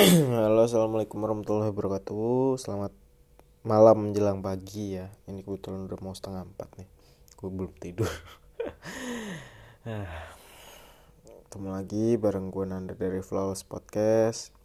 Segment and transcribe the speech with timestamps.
[0.32, 2.56] Halo assalamualaikum warahmatullahi wabarakatuh.
[2.56, 2.88] Selamat
[3.60, 5.12] malam menjelang pagi ya.
[5.28, 6.88] Ini kebetulan udah mau setengah empat nih.
[7.36, 8.08] Gue belum tidur.
[11.44, 14.56] Ketemu lagi bareng gue Nanda dari Flawless Podcast.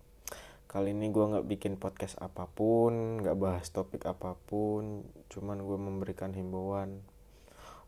[0.72, 5.04] Kali ini gue gak bikin podcast apa pun Gak bahas topik apa pun.
[5.28, 7.04] Cuman gue memberikan himbauan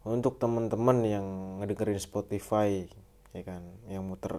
[0.04, 1.28] Untuk temen-temen yang
[1.64, 2.92] ngedengerin Spotify
[3.32, 3.64] ya kan?
[3.88, 4.34] Yang muter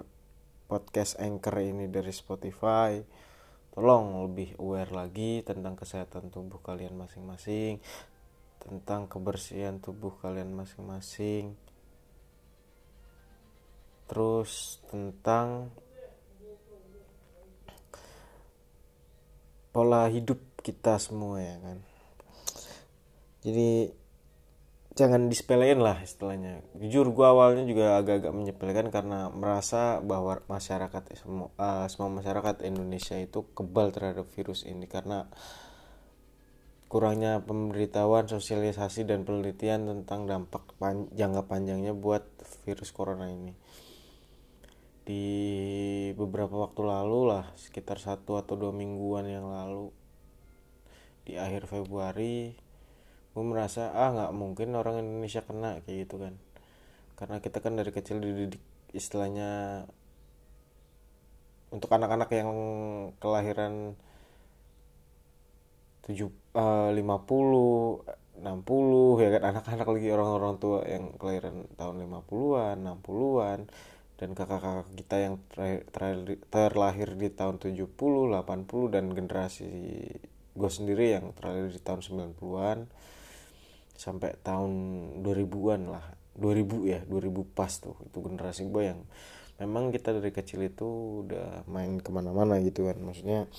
[0.68, 3.00] podcast Anchor ini dari Spotify.
[3.72, 7.80] Tolong lebih aware lagi tentang kesehatan tubuh kalian masing-masing
[8.58, 11.54] tentang kebersihan tubuh kalian masing-masing
[14.10, 15.70] terus tentang
[19.70, 21.78] pola hidup kita semua ya kan?
[23.44, 23.94] Jadi
[24.98, 26.66] jangan disepelein lah istilahnya.
[26.74, 33.14] Jujur gue awalnya juga agak-agak menyepelekan karena merasa bahwa masyarakat semua uh, semua masyarakat Indonesia
[33.14, 35.30] itu kebal terhadap virus ini karena
[36.90, 42.26] kurangnya pemberitahuan sosialisasi dan penelitian tentang dampak pan jangka panjangnya buat
[42.66, 43.54] virus corona ini.
[45.06, 45.24] Di
[46.18, 49.94] beberapa waktu lalu lah sekitar satu atau dua mingguan yang lalu
[51.22, 52.67] di akhir Februari
[53.34, 56.34] gue merasa ah nggak mungkin orang Indonesia kena kayak gitu kan.
[57.18, 58.62] Karena kita kan dari kecil dididik
[58.94, 59.84] istilahnya
[61.68, 62.50] untuk anak-anak yang
[63.20, 63.94] kelahiran
[66.08, 68.00] tujuh eh, lima puluh
[68.40, 69.42] enam puluh ya kan.
[69.54, 73.60] Anak-anak lagi orang-orang tua yang kelahiran tahun 50-an 60-an
[74.18, 75.34] dan kakak-kakak kita yang
[76.50, 79.70] terlahir di tahun 70 80 dan generasi
[80.58, 82.02] gue sendiri yang terlahir di tahun
[82.34, 82.78] 90-an
[83.98, 84.70] sampai tahun
[85.26, 86.06] 2000-an lah.
[86.38, 87.98] 2000 ya 2000 pas tuh.
[88.06, 89.02] Itu generasi gue yang
[89.58, 93.02] memang kita dari kecil itu udah main ke mana-mana gitu kan.
[93.02, 93.50] Maksudnya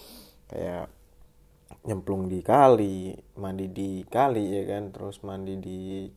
[0.47, 0.87] kayak
[1.83, 4.95] nyemplung di kali mandi di kali ya kan.
[4.95, 6.07] Terus mandi di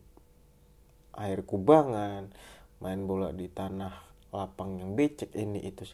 [1.19, 2.31] air kubangan
[2.79, 3.93] main bola di tanah
[4.33, 5.85] lapang yang becek ini itu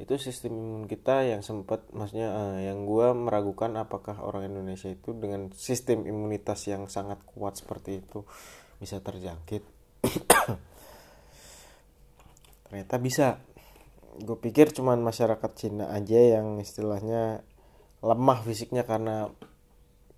[0.00, 5.12] itu sistem imun kita yang sempat maksudnya uh, yang gue meragukan apakah orang Indonesia itu
[5.12, 8.24] dengan sistem imunitas yang sangat kuat seperti itu
[8.80, 9.60] bisa terjangkit.
[12.64, 13.26] Ternyata bisa.
[14.20, 17.44] Gue pikir cuman masyarakat Cina aja yang istilahnya
[18.00, 19.28] lemah fisiknya karena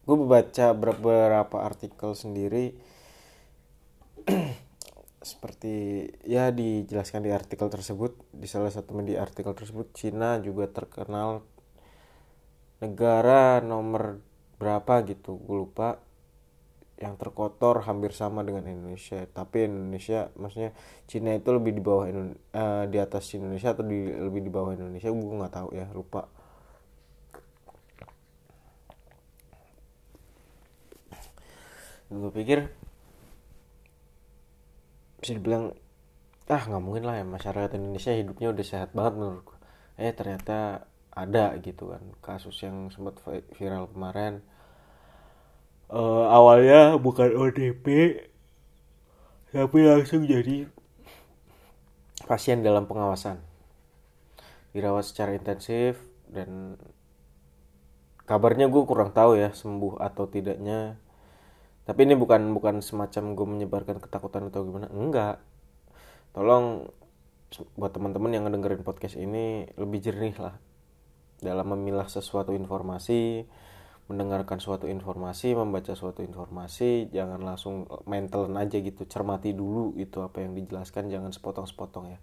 [0.06, 2.75] gue baca beberapa artikel sendiri
[5.22, 11.46] seperti ya dijelaskan di artikel tersebut di salah satu media artikel tersebut Cina juga terkenal
[12.82, 14.18] negara nomor
[14.58, 16.02] berapa gitu gue lupa
[17.02, 19.26] yang terkotor hampir sama dengan Indonesia.
[19.26, 20.70] Tapi Indonesia maksudnya
[21.10, 25.10] Cina itu lebih di bawah uh, di atas Indonesia atau di lebih di bawah Indonesia?
[25.10, 26.30] Gue nggak tahu ya lupa.
[32.06, 32.70] Gue pikir
[35.22, 35.72] bisa dibilang
[36.50, 39.54] ah nggak mungkin lah ya masyarakat Indonesia hidupnya udah sehat banget menurutku
[39.96, 43.20] eh ternyata ada gitu kan kasus yang sempat
[43.56, 44.40] viral kemarin.
[45.92, 47.84] Uh, awalnya bukan ODP
[49.52, 50.64] tapi langsung jadi
[52.24, 53.44] pasien dalam pengawasan.
[54.72, 56.00] Dirawat secara intensif
[56.32, 56.80] dan
[58.24, 60.96] kabarnya gue kurang tahu ya sembuh atau tidaknya
[61.82, 64.87] tapi ini bukan bukan semacam gue menyebarkan ketakutan atau gimana.
[64.94, 65.43] Enggak.
[66.31, 66.87] Tolong
[67.76, 70.54] buat teman-teman yang ngedengerin podcast ini lebih jernih lah.
[71.43, 73.44] Dalam memilah sesuatu informasi
[74.10, 79.03] mendengarkan suatu informasi membaca suatu informasi jangan langsung mentalan aja gitu.
[79.10, 82.19] Cermati dulu itu apa yang dijelaskan jangan sepotong-sepotong ya.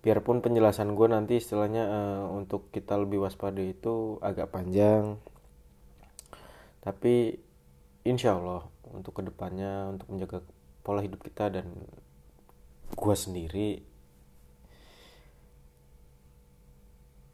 [0.00, 5.20] Biarpun penjelasan gue nanti istilahnya uh, untuk kita lebih waspada itu agak panjang.
[6.80, 7.47] Tapi
[8.06, 10.38] insya Allah untuk ke depannya untuk menjaga
[10.82, 11.66] pola hidup kita dan
[12.94, 13.84] gue sendiri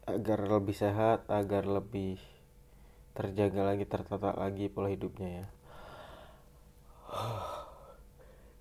[0.05, 2.21] agar lebih sehat agar lebih
[3.17, 5.47] terjaga lagi tertata lagi pola hidupnya ya.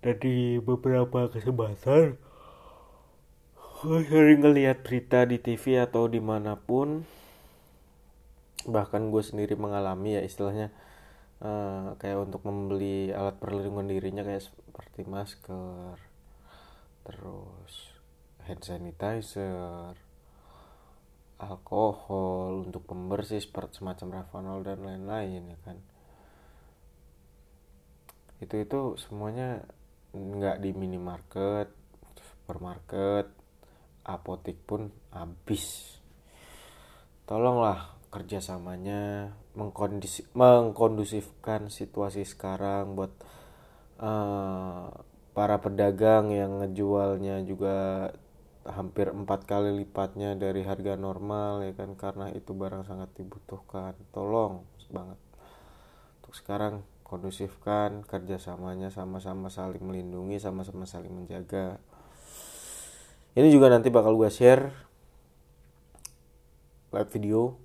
[0.04, 0.20] Dan
[0.60, 2.20] beberapa kesempatan
[3.84, 7.04] gue sering ngeliat berita di TV atau di mana pun
[8.64, 10.72] bahkan gue sendiri mengalami ya istilahnya
[11.44, 16.00] uh, kayak untuk membeli alat perlindungan dirinya kayak seperti masker
[17.05, 17.93] terus
[18.49, 19.93] hand sanitizer
[21.37, 25.76] alkohol untuk pembersih seperti semacam Ravanol dan lain-lain ya kan.
[28.41, 29.64] Itu itu semuanya
[30.14, 31.69] nggak di minimarket
[32.17, 33.29] supermarket
[34.05, 35.96] apotek pun habis.
[37.25, 43.11] Tolonglah kerjasamanya mengkondisi mengkondusifkan situasi sekarang buat
[43.99, 44.94] uh,
[45.34, 48.11] para pedagang yang ngejualnya juga
[48.62, 51.99] hampir empat kali lipatnya dari harga normal ya kan?
[51.99, 53.99] Karena itu barang sangat dibutuhkan.
[54.14, 54.62] Tolong
[54.94, 55.19] banget.
[56.22, 61.82] Untuk sekarang kondusifkan kerjasamanya sama-sama saling melindungi sama-sama saling menjaga.
[63.34, 64.70] Ini juga nanti bakal gue share
[66.94, 67.63] live video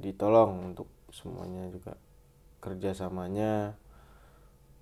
[0.00, 1.94] ditolong untuk semuanya juga
[2.60, 3.76] kerjasamanya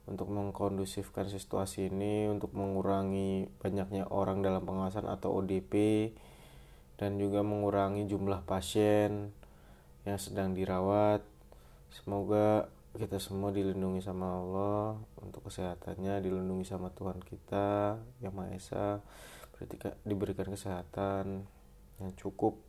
[0.09, 5.73] untuk mengkondusifkan situasi ini untuk mengurangi banyaknya orang dalam pengawasan atau ODP
[6.97, 9.31] dan juga mengurangi jumlah pasien
[10.09, 11.21] yang sedang dirawat.
[11.93, 19.05] Semoga kita semua dilindungi sama Allah untuk kesehatannya dilindungi sama Tuhan kita yang Maha Esa.
[20.03, 21.45] Diberikan kesehatan
[22.01, 22.68] yang cukup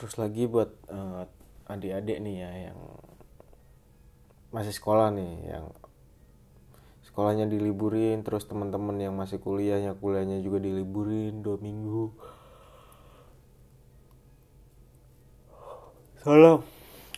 [0.00, 1.28] terus lagi buat uh,
[1.68, 2.80] adik-adik nih ya yang
[4.48, 5.68] masih sekolah nih yang
[7.04, 12.16] sekolahnya diliburin terus teman-teman yang masih kuliahnya kuliahnya juga diliburin dua minggu.
[16.24, 16.64] Tolong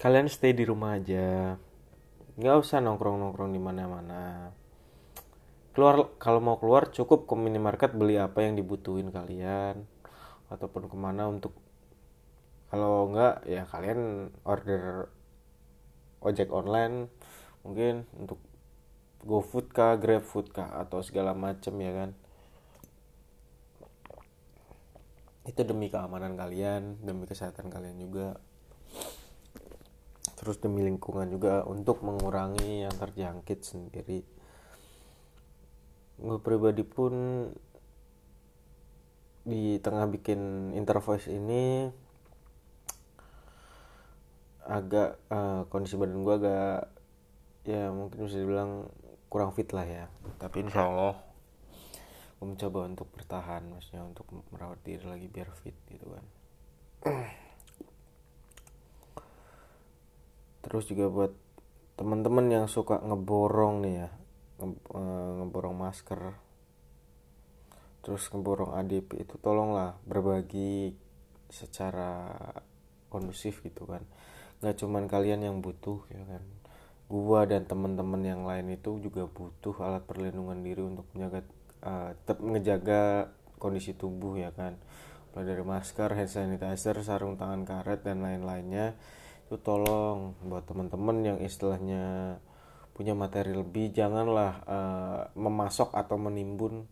[0.02, 1.55] kalian stay di rumah aja.
[2.34, 4.50] Nggak usah nongkrong nongkrong di mana-mana.
[5.70, 9.87] Keluar kalau mau keluar cukup ke minimarket beli apa yang dibutuhin kalian
[10.50, 11.62] ataupun ke mana untuk
[12.72, 15.12] kalau enggak ya kalian order
[16.24, 17.12] ojek online
[17.60, 18.40] mungkin untuk
[19.22, 22.10] GoFood kah, GrabFood kah atau segala macam ya kan.
[25.46, 28.40] Itu demi keamanan kalian, demi kesehatan kalian juga.
[30.40, 34.26] Terus demi lingkungan juga untuk mengurangi yang terjangkit sendiri.
[36.19, 37.46] Gue pribadi pun
[39.46, 41.90] di tengah bikin intervoice ini
[44.67, 46.91] agak uh, kondisi badan gue agak
[47.62, 48.91] ya mungkin bisa dibilang
[49.26, 50.06] kurang fit lah ya.
[50.38, 51.17] Tapi insya Allah
[52.38, 56.25] gue mencoba untuk bertahan maksudnya untuk merawat diri lagi biar fit gitu kan.
[60.67, 61.32] Terus juga buat
[61.99, 64.11] teman-teman yang suka ngeborong nih ya
[64.58, 66.35] nge, uh, ngeborong masker
[68.03, 70.99] terus ngeborong ADP itu tolonglah berbagi
[71.47, 72.35] secara
[73.06, 74.03] kondusif gitu kan
[74.62, 76.43] nggak cuman kalian yang butuh ya kan?
[77.11, 81.43] Gua dan teman-teman yang lain itu juga butuh alat perlindungan diri untuk menjaga
[81.82, 83.03] uh, tetap menjaga
[83.59, 84.79] kondisi tubuh ya kan?
[85.35, 88.94] Mulai dari masker, hand sanitizer, sarung tangan karet dan lain-lainnya.
[89.50, 92.38] Itu tolong buat teman-teman yang istilahnya
[92.94, 96.87] punya materi lebih janganlah uh, memasok atau menimbun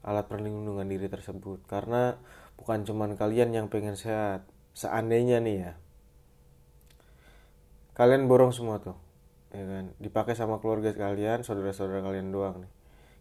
[0.00, 1.60] alat perlindungan diri tersebut.
[1.68, 2.16] Karena
[2.56, 4.48] bukan cuman kalian yang pengen sehat.
[4.72, 5.72] Seandainya nih ya
[8.00, 8.96] kalian borong semua tuh
[9.50, 9.84] ya kan?
[9.98, 12.72] Dipakai sama keluarga kalian saudara-saudara kalian doang nih.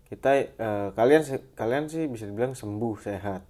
[0.09, 1.21] Kita uh, kalian
[1.53, 3.45] kalian sih bisa dibilang sembuh sehat.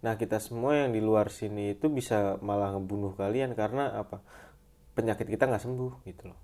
[0.00, 4.22] Nah kita semua yang di luar sini itu bisa malah ngebunuh kalian karena apa?
[4.96, 6.40] Penyakit kita nggak sembuh gitu loh.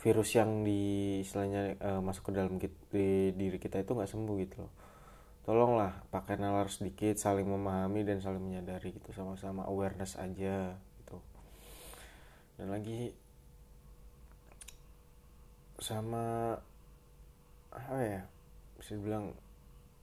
[0.00, 4.36] Virus yang di istilahnya uh, masuk ke dalam kita, di diri kita itu nggak sembuh
[4.44, 4.72] gitu loh.
[5.44, 11.20] Tolonglah pakai nalar sedikit saling memahami dan saling menyadari gitu sama-sama awareness aja gitu.
[12.56, 13.12] Dan lagi
[15.78, 16.56] sama
[17.74, 18.22] apa ya
[18.78, 19.34] bisa bilang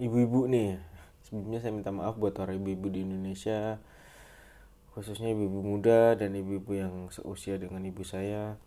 [0.01, 0.79] ibu-ibu nih.
[1.23, 3.79] Sebelumnya saya minta maaf buat para ibu-ibu di Indonesia
[4.91, 8.59] khususnya ibu-ibu muda dan ibu-ibu yang seusia dengan ibu saya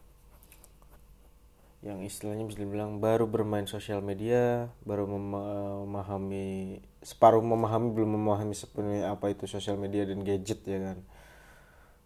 [1.84, 9.12] yang istilahnya bisa dibilang baru bermain sosial media, baru memahami separuh memahami belum memahami sepenuhnya
[9.12, 11.04] apa itu sosial media dan gadget ya kan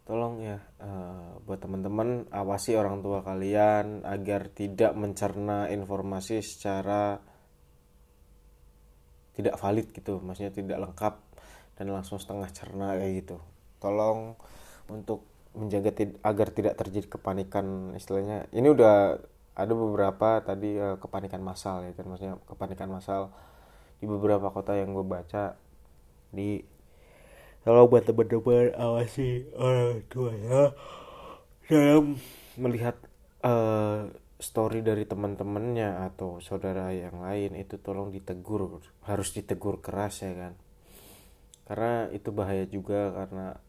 [0.09, 7.21] tolong ya uh, buat teman-teman awasi orang tua kalian agar tidak mencerna informasi secara
[9.37, 10.17] tidak valid gitu.
[10.17, 11.13] Maksudnya tidak lengkap
[11.77, 13.37] dan langsung setengah cerna kayak gitu.
[13.77, 14.33] Tolong
[14.89, 15.93] untuk menjaga
[16.25, 18.49] agar tidak terjadi kepanikan istilahnya.
[18.49, 19.13] Ini udah
[19.53, 22.09] ada beberapa tadi uh, kepanikan massal ya kan.
[22.09, 23.29] Maksudnya kepanikan massal
[24.01, 25.53] di beberapa kota yang gue baca
[26.33, 26.65] di
[27.63, 30.63] kalau buat teman-teman awasi orang tua ya.
[31.69, 32.17] Dalam
[32.57, 32.97] melihat
[33.45, 34.09] uh,
[34.41, 40.53] story dari teman-temannya atau saudara yang lain itu tolong ditegur harus ditegur keras ya kan?
[41.69, 43.61] Karena itu bahaya juga karena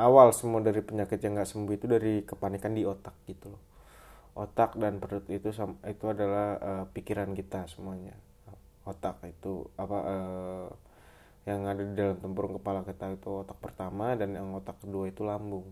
[0.00, 3.52] awal semua dari penyakit yang nggak sembuh itu dari kepanikan di otak gitu
[4.34, 5.54] otak dan perut itu
[5.86, 8.18] itu adalah uh, pikiran kita semuanya.
[8.84, 10.68] Otak itu apa uh,
[11.44, 15.20] yang ada di dalam tempurung kepala kita itu otak pertama dan yang otak kedua itu
[15.28, 15.68] lambung.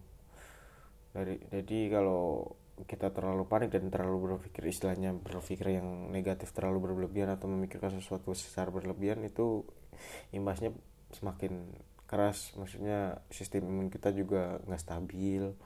[1.17, 2.53] Dari jadi kalau
[2.85, 8.33] kita terlalu panik dan terlalu berpikir istilahnya berpikir yang negatif terlalu berlebihan atau memikirkan sesuatu
[8.37, 9.65] secara berlebihan itu
[10.33, 10.77] imbasnya
[11.13, 11.73] semakin
[12.05, 12.53] keras.
[12.61, 15.57] Maksudnya sistem imun kita juga nggak stabil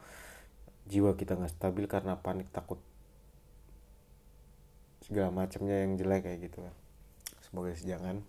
[0.86, 2.78] jiwa kita nggak stabil karena panik takut
[5.02, 6.74] segala macamnya yang jelek kayak gitu kan.
[7.42, 8.22] Semoga jangan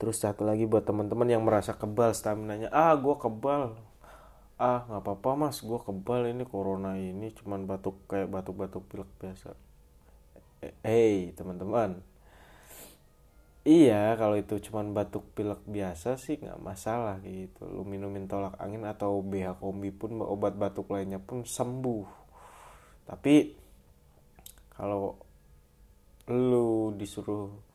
[0.00, 3.76] terus satu lagi buat teman-teman yang merasa kebal stamina nya ah gue kebal.
[4.56, 9.52] Ah nggak apa-apa mas gue kebal ini corona ini cuman batuk kayak batuk-batuk pilek biasa.
[10.80, 12.00] Hey teman-teman.
[13.60, 17.68] Iya kalau itu cuman batuk pilek biasa sih nggak masalah gitu.
[17.68, 22.08] Lu minumin tolak angin atau BH kombi pun obat batuk lainnya pun sembuh.
[23.04, 23.52] Tapi
[24.80, 25.20] kalau
[26.32, 27.69] lu disuruh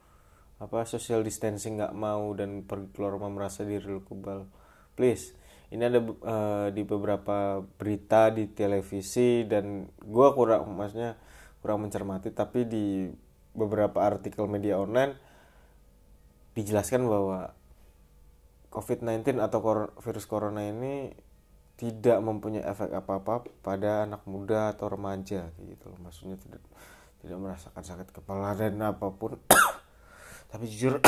[0.56, 4.48] apa social distancing nggak mau dan pergi keluar rumah merasa diri lu kebal.
[4.96, 5.36] Please
[5.74, 11.18] ini ada uh, di beberapa berita di televisi dan gue kurang maksudnya
[11.60, 13.10] kurang mencermati tapi di
[13.52, 15.18] beberapa artikel media online
[16.56, 17.52] dijelaskan bahwa
[18.72, 19.60] COVID-19 atau
[20.04, 21.12] virus corona ini
[21.76, 26.00] tidak mempunyai efek apa-apa pada anak muda atau remaja gitu loh.
[26.00, 26.64] Maksudnya tidak
[27.20, 29.36] tidak merasakan sakit kepala dan apa pun
[30.50, 31.00] tapi jujur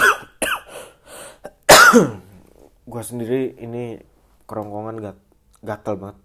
[2.92, 4.00] gue sendiri ini
[4.48, 5.18] kerongkongan gat
[5.62, 6.18] gatel banget.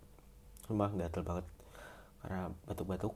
[0.66, 1.46] Sumpah gatel banget.
[2.22, 3.14] Karena batuk-batuk.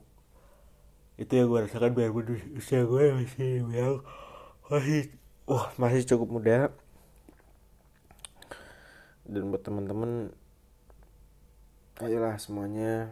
[1.17, 2.11] Itu yang gue rasakan biar
[2.55, 4.03] usia gue masih yang
[4.67, 5.09] masih
[5.47, 6.69] wah masih cukup muda.
[9.27, 10.31] Dan buat teman-teman
[11.99, 13.11] ayolah semuanya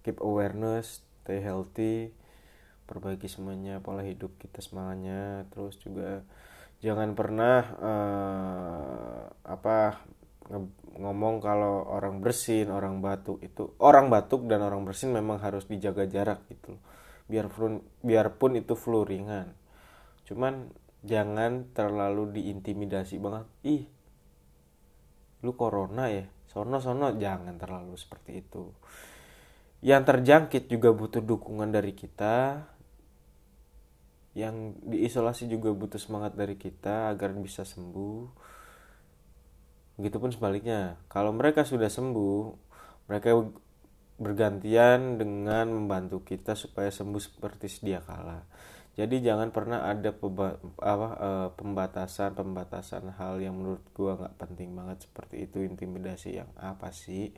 [0.00, 2.16] keep awareness stay healthy
[2.84, 5.48] perbaiki semuanya pola hidup kita semuanya.
[5.52, 6.22] Terus juga
[6.84, 10.04] jangan pernah uh, apa
[11.00, 13.40] ngomong kalau orang bersin orang batuk.
[13.44, 16.76] Itu orang batuk dan orang bersin memang harus dijaga jarak gitu
[17.24, 19.52] biarpun biarpun itu flu ringan.
[20.28, 20.72] Cuman
[21.04, 23.46] jangan terlalu diintimidasi banget.
[23.64, 23.84] Ih
[25.44, 26.24] lu corona ya?
[26.48, 27.12] Sono sono.
[27.16, 28.72] Jangan terlalu seperti itu.
[29.84, 32.64] Yang terjangkit juga butuh dukungan dari kita
[34.34, 38.26] yang diisolasi juga butuh semangat dari kita agar bisa sembuh.
[39.94, 42.42] Begitupun sebaliknya, kalau mereka sudah sembuh,
[43.06, 43.30] mereka
[44.18, 48.42] bergantian dengan membantu kita supaya sembuh seperti sedia kala.
[48.94, 55.10] Jadi jangan pernah ada apa, e, pembatasan pembatasan hal yang menurut gua nggak penting banget
[55.10, 55.66] seperti itu.
[55.66, 57.34] Intimidasi yang apa sih?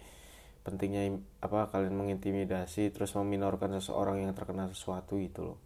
[0.61, 5.66] Pentingnya apa kalian mengintimidasi terus meminorkan seseorang yang terkena sesuatu itu loh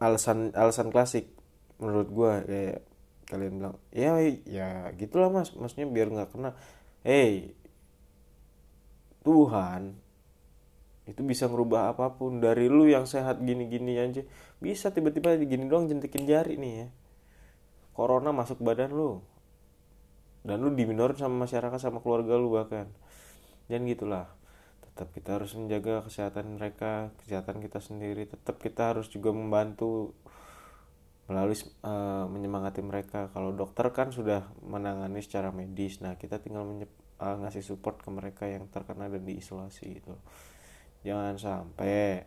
[0.00, 1.30] alasan alasan klasik
[1.78, 2.82] menurut gua kayak
[3.24, 5.52] kalian bilang ya ya gitulah mas.
[5.54, 6.50] Maksudnya biar nggak kena
[7.04, 7.54] hey
[9.24, 9.96] Tuhan
[11.04, 14.24] itu bisa ngerubah apa pun dari lu yang sehat gini-gini aja.
[14.56, 16.88] Bisa tiba-tiba gini doang jentikin jari nih ya.
[17.92, 19.20] Corona masuk badan lu.
[20.44, 22.88] Dan lu diminorin sama masyarakat sama keluarga lu bahkan.
[23.68, 24.32] Dan gitulah
[24.94, 28.30] tetap kita harus menjaga kesehatan mereka kesehatan kita sendiri.
[28.30, 30.14] Tetap kita harus juga membantu
[31.26, 33.26] melalui uh, menyemangati mereka.
[33.34, 38.46] Kalau dokter kan sudah menangani secara medis nah kita tinggal uh, ngasih support ke mereka
[38.46, 40.14] yang terkena dan diisolasi gitu.
[41.02, 42.22] Jangan sampai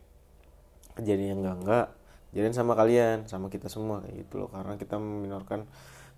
[1.00, 1.88] kejadian enggak enggak
[2.36, 4.52] jadian sama kalian sama kita semua kayak gitu loh.
[4.52, 5.64] Karena kita meminorkan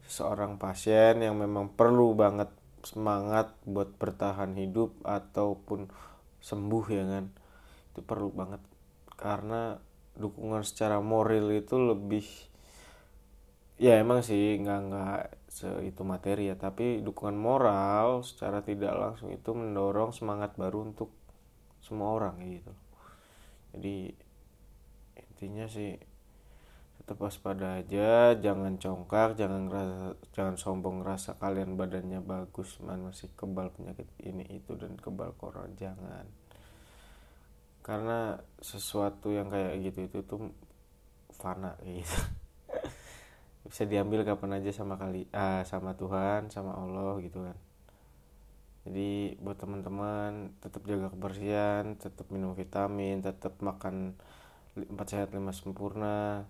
[0.09, 2.49] seorang pasien yang memang perlu banget
[2.81, 5.91] semangat buat bertahan hidup ataupun
[6.39, 7.25] sembuh ya kan.
[7.93, 8.61] Itu perlu banget.
[9.15, 9.75] Karena
[10.19, 12.25] dukungan secara moral itu lebih
[13.79, 15.19] ya emang sih nggak nggak
[15.85, 16.55] itu materi ya.
[16.59, 21.13] Tapi dukungan moral secara tidak langsung itu mendorong semangat baru untuk
[21.79, 22.73] semua orang gitu.
[23.75, 24.11] Jadi
[25.15, 26.08] intinya sih
[27.09, 33.33] tetap waspada aja jangan congkak jangan ngerasa jangan sombong ngerasa kalian badannya bagus man masih
[33.33, 36.29] kebal penyakit ini itu dan kebal corona jangan.
[37.81, 40.53] Karena sesuatu yang kayak gitu itu tuh
[41.33, 42.13] fana gitu.
[43.73, 47.57] Bisa diambil kapan aja sama kali ah sama Tuhan sama Allah gitu kan.
[48.85, 54.13] Jadi buat teman-teman tetap jaga kebersihan tetap minum vitamin tetap makan
[54.77, 56.45] empat sehat lima sempurna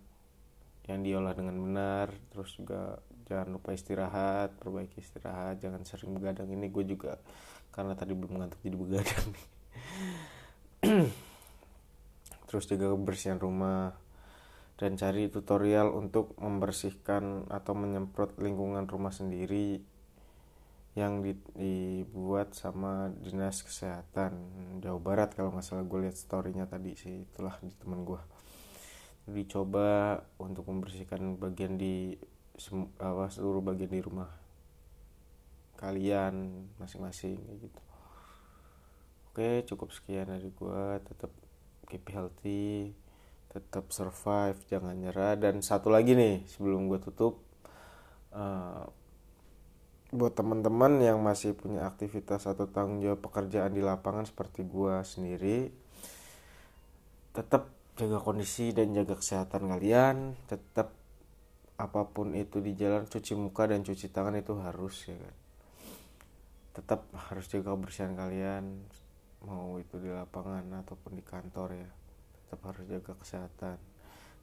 [0.89, 2.98] yang diolah dengan benar terus juga
[3.29, 6.50] jangan lupa istirahat perbaiki istirahat jangan sering begadang.
[6.50, 7.22] Ini gue juga
[7.69, 9.27] karena tadi belum ngantuk jadi begadang.
[12.50, 13.93] Terus jaga kebersihan rumah
[14.81, 19.86] dan cari tutorial untuk membersihkan atau menyemprot lingkungan rumah sendiri
[20.98, 21.22] yang
[21.53, 24.34] dibuat sama dinas kesehatan
[24.81, 28.17] Jawa Barat kalau nggak salah gue lihat storynya tadi sih itulah di temen gue
[29.31, 32.17] dicoba untuk membersihkan bagian di
[33.00, 34.27] apa seluruh bagian di rumah
[35.79, 37.81] kalian masing-masing gitu.
[39.31, 41.31] Oke cukup sekian dari gue tetap
[41.88, 42.91] keep healthy
[43.50, 45.39] tetap survive jangan nyerah.
[45.39, 47.41] Dan satu lagi nih sebelum gue tutup
[48.36, 48.86] uh,
[50.09, 55.69] buat teman-teman yang masih punya aktivitas atau tanggung jawab pekerjaan di lapangan seperti gua sendiri
[57.29, 60.95] tetap jaga kondisi dan jaga kesehatan kalian tetap
[61.75, 65.35] apa pun itu di jalan cuci muka dan cuci tangan itu harus ya kan?
[66.79, 68.87] Tetap harus jaga kebersihan kalian
[69.43, 71.89] mau itu di lapangan ataupun di kantor ya.
[72.47, 73.77] Tetap harus jaga kesehatan.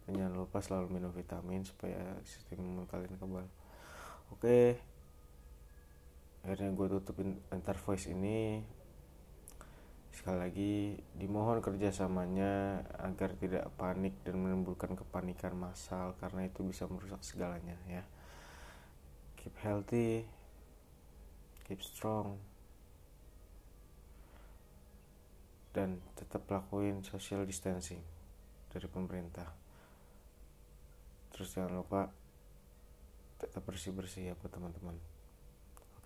[0.06, 1.98] Dan jangan lupa selalu minum vitamin supaya
[2.28, 3.48] sistem imun kalian kebal.
[4.32, 4.80] Oke.
[6.44, 8.62] Akhirnya gue tutupin antar voice ini
[10.16, 10.73] sekali lagi
[11.12, 18.00] dimohon kerjasamanya agar tidak panik dan menimbulkan kepanikan massal karena itu bisa merusak segalanya ya
[19.37, 20.25] keep healthy
[21.68, 22.40] keep strong
[25.76, 28.00] dan tetap lakuin social distancing
[28.73, 29.52] dari pemerintah
[31.37, 32.08] terus jangan lupa
[33.37, 34.96] tetap bersih bersih ya buat teman-teman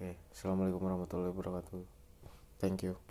[0.01, 1.85] Oke, assalamualaikum warahmatullahi wabarakatuh.
[2.57, 2.97] Thank you.